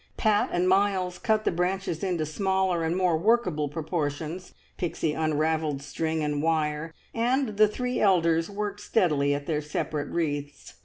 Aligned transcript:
Pat 0.17 0.49
and 0.51 0.67
Miles 0.67 1.19
cut 1.19 1.45
the 1.45 1.51
branches 1.51 2.03
into 2.03 2.25
smaller 2.25 2.83
and 2.83 2.97
more 2.97 3.19
workable 3.19 3.69
proportions. 3.69 4.55
Pixie 4.75 5.13
unravelled 5.13 5.83
string 5.83 6.23
and 6.23 6.41
wire, 6.41 6.95
and 7.13 7.49
the 7.49 7.67
three 7.67 7.99
elders 7.99 8.49
worked 8.49 8.79
steadily 8.81 9.35
at 9.35 9.45
their 9.45 9.61
separate 9.61 10.07
wreaths. 10.09 10.73